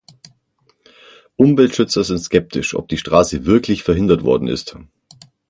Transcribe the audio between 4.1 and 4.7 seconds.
worden